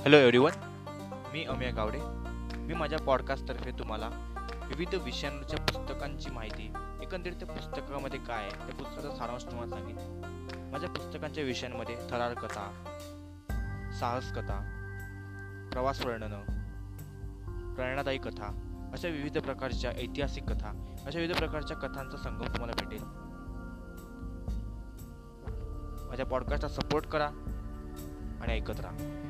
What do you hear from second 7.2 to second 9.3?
त्या पुस्तकामध्ये काय आहे त्या पुस्तकाचा